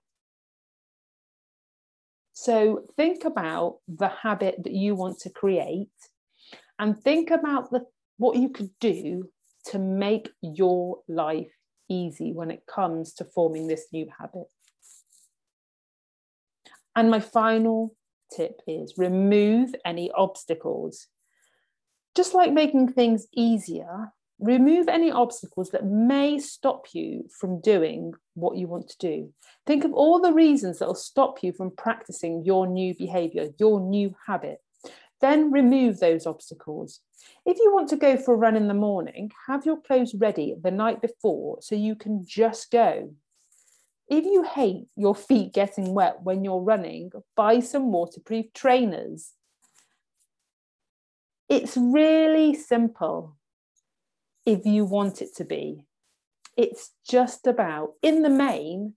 So, 2.33 2.85
think 2.97 3.23
about 3.23 3.77
the 3.87 4.09
habit 4.09 4.63
that 4.63 4.73
you 4.73 4.95
want 4.95 5.19
to 5.19 5.29
create 5.29 5.89
and 6.77 6.99
think 6.99 7.31
about 7.31 7.71
the, 7.71 7.85
what 8.17 8.37
you 8.37 8.49
could 8.49 8.71
do 8.79 9.29
to 9.67 9.79
make 9.79 10.29
your 10.41 10.99
life 11.07 11.51
easy 11.89 12.31
when 12.33 12.51
it 12.51 12.63
comes 12.65 13.13
to 13.13 13.25
forming 13.25 13.67
this 13.67 13.87
new 13.91 14.07
habit. 14.19 14.47
And 16.95 17.11
my 17.11 17.19
final 17.19 17.95
tip 18.35 18.61
is 18.67 18.93
remove 18.97 19.75
any 19.85 20.11
obstacles 20.11 21.07
just 22.15 22.33
like 22.33 22.53
making 22.53 22.93
things 22.93 23.27
easier, 23.33 24.13
remove 24.39 24.87
any 24.87 25.11
obstacles 25.11 25.69
that 25.71 25.85
may 25.85 26.39
stop 26.39 26.85
you 26.93 27.25
from 27.39 27.59
doing 27.59 28.13
what 28.33 28.57
you 28.57 28.67
want 28.67 28.87
to 28.89 28.97
do. 28.97 29.33
Think 29.67 29.83
of 29.83 29.93
all 29.93 30.21
the 30.21 30.33
reasons 30.33 30.79
that 30.79 30.87
will 30.87 30.95
stop 30.95 31.43
you 31.43 31.51
from 31.51 31.71
practicing 31.75 32.43
your 32.45 32.67
new 32.67 32.95
behavior, 32.95 33.49
your 33.59 33.81
new 33.81 34.15
habit. 34.25 34.59
Then 35.21 35.51
remove 35.51 35.99
those 35.99 36.27
obstacles. 36.27 36.99
If 37.45 37.57
you 37.57 37.73
want 37.73 37.89
to 37.89 37.95
go 37.95 38.17
for 38.17 38.33
a 38.33 38.37
run 38.37 38.55
in 38.55 38.67
the 38.67 38.73
morning, 38.73 39.31
have 39.47 39.65
your 39.65 39.81
clothes 39.81 40.13
ready 40.13 40.55
the 40.61 40.71
night 40.71 41.01
before 41.01 41.59
so 41.61 41.75
you 41.75 41.95
can 41.95 42.25
just 42.25 42.69
go. 42.69 43.13
If 44.07 44.25
you 44.25 44.43
hate 44.43 44.85
your 44.95 45.15
feet 45.15 45.53
getting 45.53 45.93
wet 45.93 46.21
when 46.21 46.43
you're 46.43 46.61
running, 46.61 47.11
buy 47.35 47.59
some 47.59 47.91
waterproof 47.91 48.53
trainers. 48.53 49.31
It's 51.49 51.77
really 51.77 52.53
simple 52.53 53.37
if 54.45 54.65
you 54.65 54.85
want 54.85 55.21
it 55.21 55.35
to 55.37 55.45
be. 55.45 55.85
It's 56.55 56.91
just 57.07 57.47
about, 57.47 57.93
in 58.01 58.21
the 58.21 58.29
main, 58.29 58.93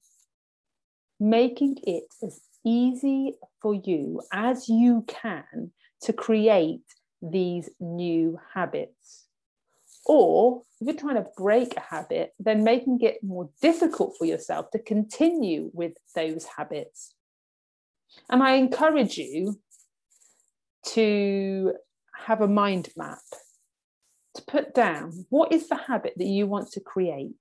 making 1.19 1.79
it 1.83 2.05
as 2.23 2.41
easy 2.65 3.35
for 3.61 3.75
you 3.75 4.21
as 4.33 4.69
you 4.69 5.05
can 5.09 5.73
to 6.03 6.13
create 6.13 6.83
these 7.23 7.69
new 7.81 8.39
habits. 8.55 9.27
Or 10.07 10.63
if 10.81 10.87
you're 10.87 10.97
trying 10.97 11.23
to 11.23 11.31
break 11.37 11.77
a 11.77 11.81
habit, 11.81 12.33
then 12.39 12.65
making 12.65 13.01
it 13.03 13.23
more 13.23 13.51
difficult 13.61 14.15
for 14.19 14.25
yourself 14.25 14.71
to 14.71 14.79
continue 14.79 15.71
with 15.75 15.93
those 16.15 16.47
habits. 16.57 17.15
And 18.31 18.43
I 18.43 18.55
encourage 18.55 19.19
you 19.19 19.61
to 20.87 21.75
have 22.27 22.41
a 22.41 22.49
mind 22.49 22.89
map 22.97 23.19
to 24.35 24.43
put 24.43 24.75
down 24.75 25.27
what 25.29 25.53
is 25.53 25.69
the 25.69 25.77
habit 25.77 26.15
that 26.17 26.27
you 26.27 26.47
want 26.47 26.71
to 26.73 26.81
create 26.81 27.35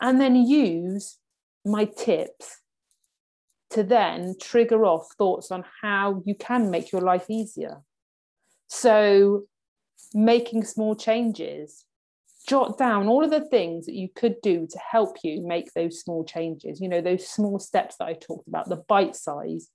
and 0.00 0.20
then 0.20 0.34
use 0.34 1.18
my 1.64 1.84
tips 1.84 2.60
to 3.70 3.82
then 3.82 4.34
trigger 4.40 4.84
off 4.84 5.06
thoughts 5.16 5.50
on 5.50 5.64
how 5.82 6.22
you 6.24 6.34
can 6.34 6.70
make 6.70 6.90
your 6.90 7.02
life 7.02 7.26
easier. 7.28 7.82
So, 8.72 9.46
making 10.14 10.62
small 10.62 10.94
changes, 10.94 11.84
jot 12.46 12.78
down 12.78 13.08
all 13.08 13.24
of 13.24 13.30
the 13.30 13.44
things 13.44 13.86
that 13.86 13.96
you 13.96 14.08
could 14.14 14.36
do 14.42 14.68
to 14.70 14.78
help 14.78 15.18
you 15.24 15.42
make 15.42 15.72
those 15.72 16.00
small 16.00 16.24
changes, 16.24 16.80
you 16.80 16.88
know, 16.88 17.00
those 17.00 17.26
small 17.26 17.58
steps 17.58 17.96
that 17.98 18.06
I 18.06 18.12
talked 18.12 18.46
about, 18.46 18.68
the 18.68 18.76
bite 18.76 19.16
size. 19.16 19.68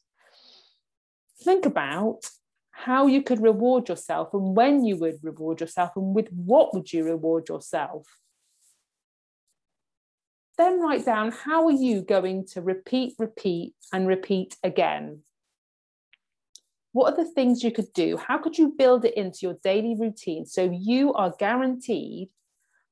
Think 1.44 1.66
about 1.66 2.30
how 2.72 3.08
you 3.08 3.22
could 3.22 3.42
reward 3.42 3.90
yourself 3.90 4.34
and 4.34 4.56
when 4.56 4.86
you 4.86 4.96
would 4.96 5.20
reward 5.22 5.60
yourself 5.60 5.92
and 5.98 6.16
with 6.16 6.30
what 6.30 6.74
would 6.74 6.92
you 6.92 7.04
reward 7.04 7.48
yourself 7.48 8.06
then 10.58 10.82
write 10.82 11.06
down 11.06 11.32
how 11.32 11.66
are 11.66 11.72
you 11.72 12.02
going 12.02 12.46
to 12.46 12.62
repeat 12.62 13.14
repeat 13.18 13.74
and 13.94 14.08
repeat 14.08 14.58
again 14.62 15.22
what 16.96 17.12
are 17.12 17.24
the 17.24 17.32
things 17.32 17.62
you 17.62 17.72
could 17.72 17.92
do 17.94 18.16
how 18.16 18.38
could 18.38 18.58
you 18.58 18.74
build 18.78 19.04
it 19.04 19.14
into 19.16 19.40
your 19.42 19.58
daily 19.64 19.96
routine 20.00 20.46
so 20.46 20.70
you 20.72 21.14
are 21.14 21.34
guaranteed 21.38 22.30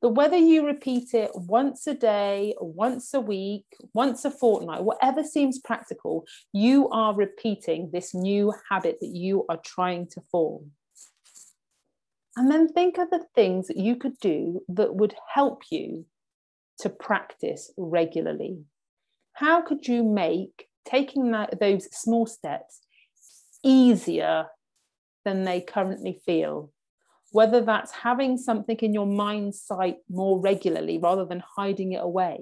but 0.03 0.15
whether 0.15 0.35
you 0.35 0.65
repeat 0.65 1.13
it 1.13 1.31
once 1.33 1.87
a 1.87 1.93
day, 1.93 2.55
once 2.59 3.13
a 3.13 3.21
week, 3.21 3.63
once 3.93 4.25
a 4.25 4.31
fortnight, 4.31 4.83
whatever 4.83 5.23
seems 5.23 5.59
practical, 5.59 6.25
you 6.51 6.89
are 6.89 7.15
repeating 7.15 7.89
this 7.93 8.13
new 8.13 8.53
habit 8.69 8.97
that 8.99 9.15
you 9.15 9.45
are 9.47 9.61
trying 9.63 10.07
to 10.07 10.21
form. 10.29 10.71
And 12.35 12.51
then 12.51 12.67
think 12.67 12.97
of 12.97 13.11
the 13.11 13.23
things 13.33 13.67
that 13.67 13.77
you 13.77 13.95
could 13.95 14.17
do 14.19 14.61
that 14.67 14.93
would 14.93 15.15
help 15.33 15.61
you 15.71 16.05
to 16.79 16.89
practice 16.89 17.71
regularly. 17.77 18.57
How 19.31 19.61
could 19.61 19.87
you 19.87 20.03
make 20.03 20.67
taking 20.83 21.31
that, 21.31 21.61
those 21.61 21.87
small 21.95 22.25
steps 22.25 22.81
easier 23.63 24.47
than 25.25 25.43
they 25.43 25.61
currently 25.61 26.21
feel? 26.25 26.73
whether 27.33 27.61
that's 27.61 27.91
having 27.91 28.37
something 28.37 28.77
in 28.77 28.93
your 28.93 29.07
mind 29.07 29.55
sight 29.55 29.97
more 30.07 30.39
regularly 30.39 30.99
rather 30.99 31.25
than 31.25 31.43
hiding 31.57 31.93
it 31.93 32.01
away. 32.01 32.37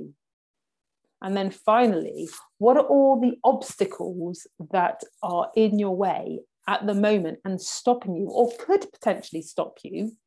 And 1.21 1.35
then 1.35 1.49
finally, 1.49 2.27
what 2.57 2.75
are 2.75 2.83
all 2.83 3.17
the 3.19 3.37
obstacles 3.41 4.45
that 4.71 5.01
are 5.23 5.49
in 5.55 5.79
your 5.79 5.95
way 5.95 6.41
at 6.67 6.85
the 6.85 6.93
moment 6.93 7.39
and 7.45 7.61
stopping 7.61 8.17
you, 8.17 8.27
or 8.27 8.51
could 8.59 8.85
potentially 8.91 9.41
stop 9.41 9.77
you 9.81 10.17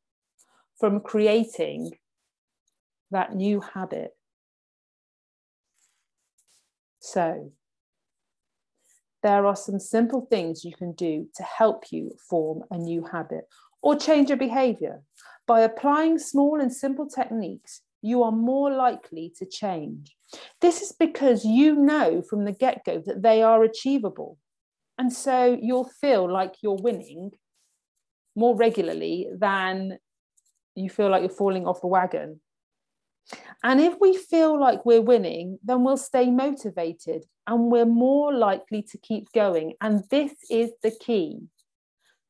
from 0.79 0.99
creating 0.99 1.91
that 3.11 3.35
new 3.35 3.61
habit? 3.61 4.15
So, 7.01 7.51
there 9.25 9.47
are 9.47 9.55
some 9.55 9.79
simple 9.79 10.27
things 10.29 10.63
you 10.63 10.71
can 10.77 10.91
do 10.91 11.27
to 11.35 11.41
help 11.41 11.85
you 11.91 12.15
form 12.29 12.63
a 12.69 12.77
new 12.77 13.03
habit 13.03 13.45
or 13.81 13.95
change 13.95 14.29
your 14.29 14.37
behavior. 14.37 15.01
By 15.47 15.61
applying 15.61 16.19
small 16.19 16.61
and 16.61 16.71
simple 16.71 17.07
techniques, 17.07 17.81
you 18.03 18.21
are 18.21 18.31
more 18.31 18.69
likely 18.69 19.33
to 19.39 19.47
change. 19.47 20.15
This 20.61 20.83
is 20.83 20.91
because 20.91 21.43
you 21.43 21.73
know 21.75 22.21
from 22.21 22.45
the 22.45 22.51
get 22.51 22.85
go 22.85 23.01
that 23.07 23.23
they 23.23 23.41
are 23.41 23.63
achievable. 23.63 24.37
And 24.99 25.11
so 25.11 25.57
you'll 25.59 25.89
feel 25.89 26.31
like 26.31 26.53
you're 26.61 26.83
winning 26.89 27.31
more 28.35 28.55
regularly 28.55 29.27
than 29.35 29.97
you 30.75 30.87
feel 30.91 31.09
like 31.09 31.21
you're 31.21 31.41
falling 31.41 31.65
off 31.65 31.81
the 31.81 31.87
wagon. 31.87 32.41
And 33.63 33.81
if 33.81 33.95
we 33.99 34.15
feel 34.15 34.59
like 34.59 34.85
we're 34.85 35.01
winning, 35.01 35.59
then 35.63 35.83
we'll 35.83 35.97
stay 35.97 36.29
motivated 36.29 37.25
and 37.47 37.71
we're 37.71 37.85
more 37.85 38.33
likely 38.33 38.83
to 38.83 38.97
keep 38.97 39.31
going. 39.31 39.73
And 39.81 40.03
this 40.09 40.33
is 40.49 40.71
the 40.83 40.91
key 40.91 41.39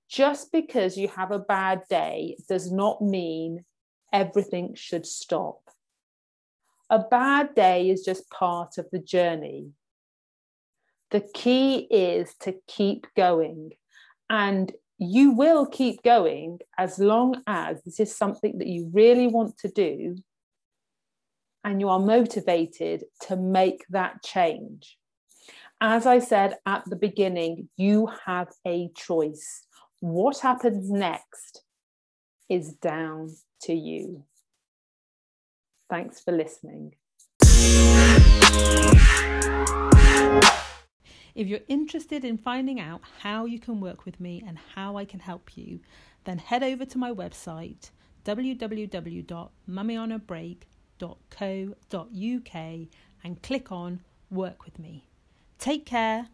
just 0.09 0.51
because 0.51 0.97
you 0.97 1.07
have 1.09 1.31
a 1.31 1.39
bad 1.39 1.81
day 1.89 2.37
does 2.47 2.71
not 2.71 3.01
mean 3.01 3.65
everything 4.13 4.75
should 4.75 5.05
stop. 5.05 5.59
A 6.89 6.99
bad 6.99 7.55
day 7.55 7.89
is 7.89 8.03
just 8.03 8.29
part 8.29 8.77
of 8.77 8.85
the 8.91 8.99
journey. 8.99 9.71
The 11.11 11.27
key 11.33 11.87
is 11.89 12.35
to 12.41 12.55
keep 12.67 13.07
going. 13.15 13.71
And 14.29 14.71
you 14.97 15.31
will 15.31 15.65
keep 15.65 16.03
going 16.03 16.59
as 16.77 16.99
long 16.99 17.41
as 17.47 17.81
this 17.83 17.99
is 17.99 18.15
something 18.15 18.59
that 18.59 18.67
you 18.67 18.89
really 18.93 19.27
want 19.27 19.57
to 19.59 19.67
do 19.67 20.15
and 21.65 21.81
you 21.81 21.89
are 21.89 21.99
motivated 21.99 23.03
to 23.19 23.35
make 23.35 23.83
that 23.89 24.23
change. 24.23 24.97
As 25.81 26.05
I 26.05 26.19
said 26.19 26.57
at 26.67 26.83
the 26.85 26.95
beginning, 26.95 27.69
you 27.75 28.07
have 28.25 28.49
a 28.65 28.91
choice. 28.95 29.65
What 29.99 30.39
happens 30.39 30.91
next 30.91 31.63
is 32.47 32.73
down 32.73 33.35
to 33.63 33.73
you. 33.73 34.23
Thanks 35.89 36.21
for 36.21 36.31
listening. 36.31 36.93
If 41.33 41.47
you're 41.47 41.59
interested 41.67 42.23
in 42.23 42.37
finding 42.37 42.79
out 42.79 43.01
how 43.21 43.45
you 43.45 43.59
can 43.59 43.81
work 43.81 44.05
with 44.05 44.19
me 44.19 44.43
and 44.47 44.57
how 44.75 44.97
I 44.97 45.03
can 45.03 45.19
help 45.19 45.57
you, 45.57 45.79
then 46.25 46.37
head 46.37 46.61
over 46.61 46.85
to 46.85 46.97
my 46.99 47.11
website 47.11 47.89
www.workwithme.co.uk 50.99 52.87
and 53.23 53.41
click 53.41 53.71
on 53.71 54.01
Work 54.29 54.65
With 54.65 54.79
Me. 54.79 55.05
Take 55.59 55.85
care. 55.85 56.27